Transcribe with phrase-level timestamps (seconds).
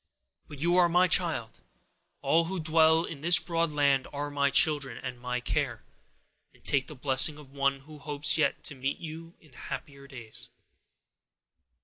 [0.47, 1.61] But you are my child:
[2.23, 5.83] all who dwell in this broad land are my children, and my care;
[6.55, 10.49] and take the blessing of one who hopes yet to meet you in happier days."